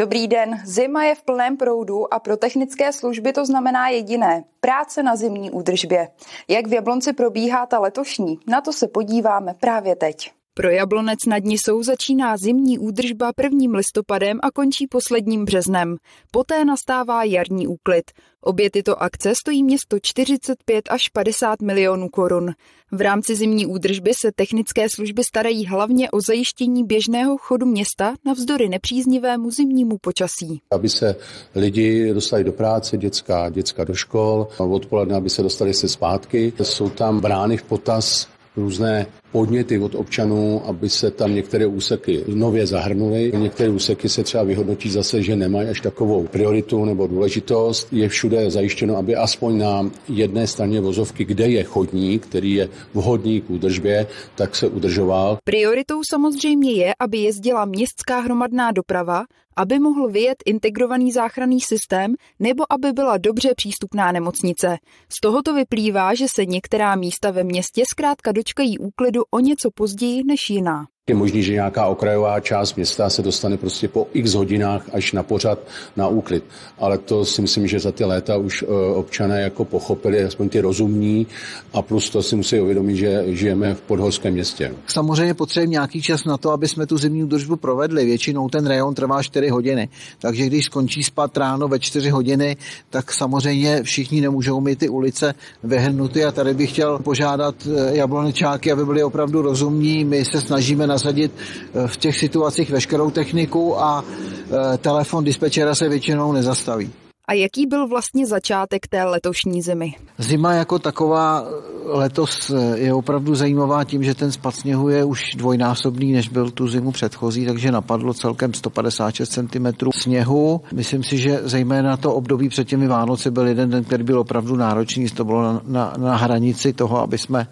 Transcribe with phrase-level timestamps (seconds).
[0.00, 5.02] Dobrý den, zima je v plném proudu a pro technické služby to znamená jediné– práce
[5.02, 6.08] na zimní údržbě.
[6.48, 10.32] Jak v Jablonci probíhá ta letošní, na to se podíváme právě teď.
[10.60, 13.76] Pro Jablonec nad Nisou začíná zimní údržba 1.
[13.76, 15.96] listopadem a končí posledním březnem.
[16.30, 18.04] Poté nastává jarní úklid.
[18.40, 22.50] Obě tyto akce stojí město 45 až 50 milionů korun.
[22.92, 28.68] V rámci zimní údržby se technické služby starají hlavně o zajištění běžného chodu města navzdory
[28.68, 30.60] nepříznivému zimnímu počasí.
[30.70, 31.16] Aby se
[31.54, 36.52] lidi dostali do práce, dětská, dětská do škol, odpoledne, aby se dostali se zpátky.
[36.62, 42.66] Jsou tam brány v potaz různé podněty od občanů, aby se tam některé úseky nově
[42.66, 43.32] zahrnuly.
[43.36, 47.88] Některé úseky se třeba vyhodnotí zase, že nemají až takovou prioritu nebo důležitost.
[47.92, 53.40] Je všude zajištěno, aby aspoň na jedné straně vozovky, kde je chodník, který je vhodný
[53.40, 55.38] k údržbě, tak se udržoval.
[55.44, 59.24] Prioritou samozřejmě je, aby jezdila městská hromadná doprava,
[59.60, 64.78] aby mohl vyjet integrovaný záchranný systém nebo aby byla dobře přístupná nemocnice.
[65.08, 70.24] Z tohoto vyplývá, že se některá místa ve městě zkrátka dočkají úklidu o něco později
[70.24, 70.86] než jiná.
[71.08, 75.22] Je možný, že nějaká okrajová část města se dostane prostě po x hodinách až na
[75.22, 75.58] pořad
[75.96, 76.44] na úklid.
[76.78, 80.60] Ale to si myslím, že za ty léta už e, občané jako pochopili, aspoň ty
[80.60, 81.26] rozumní
[81.72, 84.74] a plus to si musí uvědomit, že žijeme v podhorském městě.
[84.86, 88.04] Samozřejmě potřebujeme nějaký čas na to, aby jsme tu zimní údržbu provedli.
[88.04, 89.88] Většinou ten rejon trvá 4 hodiny.
[90.18, 92.56] Takže když skončí spát ráno ve 4 hodiny,
[92.90, 98.72] tak samozřejmě všichni nemůžou mít ty ulice vyhrnuty a tady bych chtěl požádat e, jablonečáky,
[98.72, 100.04] aby byli opravdu rozumní.
[100.04, 105.74] My se snažíme na nasadit eh, v těch situacích veškerou techniku a eh, telefon dispečera
[105.74, 106.90] se většinou nezastaví.
[107.28, 109.94] A jaký byl vlastně začátek té letošní zimy?
[110.18, 115.34] Zima jako taková eh, letos je opravdu zajímavá tím, že ten spad sněhu je už
[115.34, 120.60] dvojnásobný, než byl tu zimu předchozí, takže napadlo celkem 156 cm sněhu.
[120.74, 124.56] Myslím si, že zejména to období před těmi Vánoci byl jeden den, který byl opravdu
[124.56, 127.46] náročný, to bylo na, na, na hranici toho, aby jsme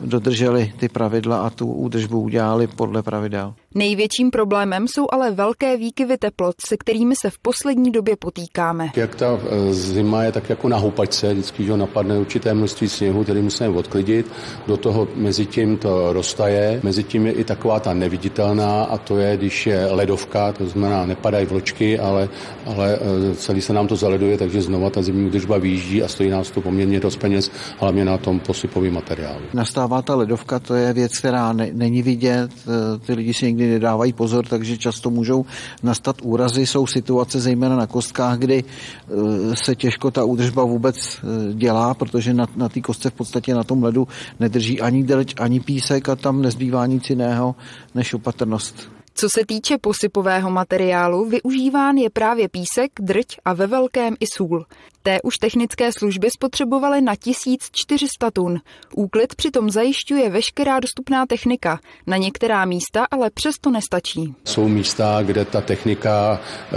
[0.00, 3.54] dodrželi ty pravidla a tu údržbu udělali podle pravidel.
[3.76, 8.90] Největším problémem jsou ale velké výkyvy teplot, se kterými se v poslední době potýkáme.
[8.96, 13.22] Jak ta e, zima je tak jako na houpačce, vždycky že napadne určité množství sněhu,
[13.22, 14.26] který musíme odklidit,
[14.66, 19.18] do toho mezi tím to roztaje, mezi tím je i taková ta neviditelná a to
[19.18, 22.28] je, když je ledovka, to znamená nepadají vločky, ale,
[22.66, 22.98] ale
[23.32, 26.50] e, celý se nám to zaleduje, takže znova ta zimní údržba výjíždí a stojí nás
[26.50, 29.42] to poměrně dost peněz, hlavně na tom posypovém materiálu.
[29.52, 33.63] Nastává ta ledovka, to je věc, která ne, není vidět, e, ty lidi si někdy
[33.64, 35.46] někdy nedávají pozor, takže často můžou
[35.82, 36.66] nastat úrazy.
[36.66, 42.34] Jsou situace zejména na kostkách, kdy e, se těžko ta údržba vůbec e, dělá, protože
[42.34, 44.08] na, na té kostce v podstatě na tom ledu
[44.40, 47.54] nedrží ani delč, ani písek a tam nezbývá nic jiného
[47.94, 48.90] než opatrnost.
[49.16, 54.64] Co se týče posypového materiálu, využíván je právě písek, drť a ve velkém i sůl.
[55.06, 58.60] Té už technické služby spotřebovaly na 1400 tun.
[58.94, 61.80] Úklid přitom zajišťuje veškerá dostupná technika.
[62.06, 64.34] Na některá místa ale přesto nestačí.
[64.44, 66.76] Jsou místa, kde ta technika eh,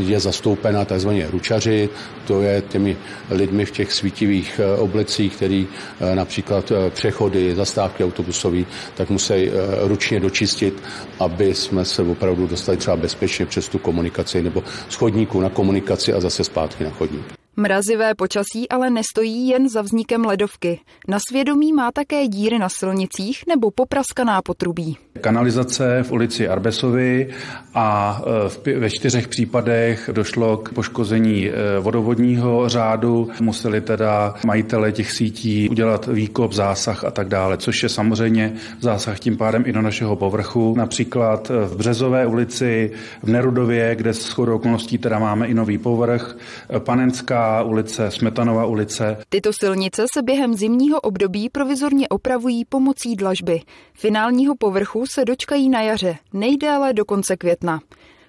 [0.00, 1.88] je zastoupena takzvaně ručaři,
[2.26, 2.96] to je těmi
[3.30, 5.68] lidmi v těch svítivých eh, oblecích, který
[6.00, 8.64] eh, například přechody, zastávky autobusové,
[8.94, 10.82] tak musí ručně dočistit,
[11.20, 16.12] aby jsme se opravdu dostali třeba bezpečně přes tu komunikaci nebo z chodníku na komunikaci
[16.12, 17.42] a zase zpátky na chodník.
[17.56, 20.80] Mrazivé počasí ale nestojí jen za vznikem ledovky.
[21.08, 24.96] Na svědomí má také díry na silnicích nebo popraskaná potrubí.
[25.20, 27.28] Kanalizace v ulici Arbesovi
[27.74, 28.20] a
[28.66, 33.30] e, ve čtyřech případech došlo k poškození e, vodovodního řádu.
[33.40, 39.20] Museli teda majitele těch sítí udělat výkop, zásah a tak dále, což je samozřejmě zásah
[39.20, 40.74] tím pádem i do našeho povrchu.
[40.76, 42.90] Například v Březové ulici,
[43.22, 46.36] v Nerudově, kde s chodou okolností teda máme i nový povrch,
[46.78, 49.16] Panenská ulice, Smetanova ulice.
[49.28, 53.60] Tyto silnice se během zimního období provizorně opravují pomocí dlažby.
[53.94, 57.80] Finálního povrchu se dočkají na jaře, nejdéle do konce května.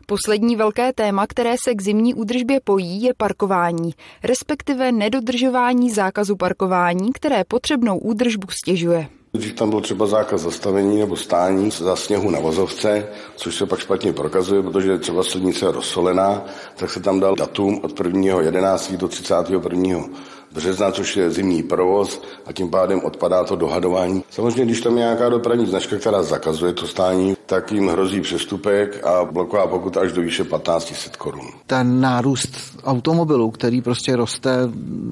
[0.06, 3.92] Poslední velké téma, které se k zimní údržbě pojí, je parkování,
[4.24, 9.08] respektive nedodržování zákazu parkování, které potřebnou údržbu stěžuje.
[9.38, 13.80] Dřív tam byl třeba zákaz zastavení nebo stání za sněhu na vozovce, což se pak
[13.80, 16.46] špatně prokazuje, protože třeba silnice je rozsolená,
[16.76, 18.98] tak se tam dal datum od 1.11.
[18.98, 20.06] do 31
[20.52, 24.24] března, což je zimní provoz a tím pádem odpadá to dohadování.
[24.30, 29.06] Samozřejmě, když tam je nějaká dopravní značka, která zakazuje to stání, tak jim hrozí přestupek
[29.06, 31.48] a bloková pokuta až do výše 1500 korun.
[31.68, 32.50] Ten nárůst
[32.84, 34.58] automobilu, který prostě roste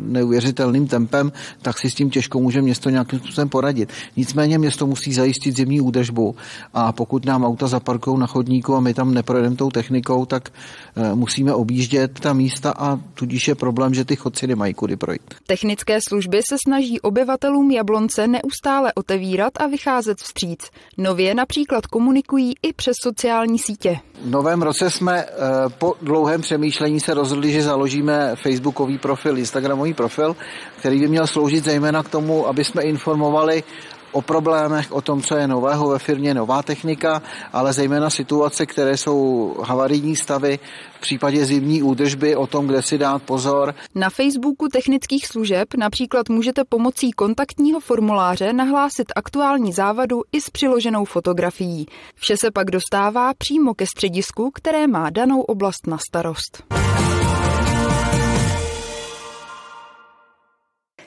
[0.06, 3.90] neuvěřitelným tempem, tak si s tím těžko může město nějakým způsobem poradit.
[4.18, 6.36] Nicméně město musí zajistit zimní údržbu
[6.74, 11.16] a pokud nám auta zaparkují na chodníku a my tam neprojedeme tou technikou, tak eh,
[11.16, 15.22] musíme objíždět ta místa a tudíž je problém, že ty chodci nemají kudy projít.
[15.48, 20.70] Technické služby se snaží obyvatelům Jablonce neustále otevírat a vycházet vstříc.
[20.98, 24.00] Nově například komunikují i přes sociální sítě.
[24.22, 25.30] V novém roce jsme eh,
[25.78, 30.36] po dlouhém přemýšlení se rozhodli, že založíme facebookový profil, instagramový profil,
[30.80, 33.64] který by měl sloužit zejména k tomu, aby jsme informovali
[34.12, 37.22] o problémech, o tom, co je nového ve firmě, nová technika,
[37.54, 40.60] ale zejména situace, které jsou havarijní stavy,
[40.98, 43.76] v případě zimní údržby, o tom, kde si dát pozor.
[43.96, 51.06] Na Facebooku technických služeb například můžete pomocí kontaktního formuláře nahlásit aktuální závadu i s přiloženou
[51.06, 51.86] fotografií.
[52.16, 56.81] Vše se pak dostává přímo ke středisku, které má danou oblast na starost.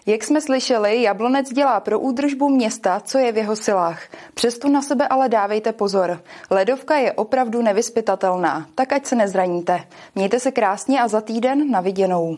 [0.06, 4.02] Jak jsme slyšeli, Jablonec dělá pro údržbu města, co je v jeho silách.
[4.34, 6.20] Přesto na sebe ale dávejte pozor.
[6.50, 9.80] Ledovka je opravdu nevyspytatelná, tak ať se nezraníte.
[10.14, 12.36] Mějte se krásně a za týden na viděnou.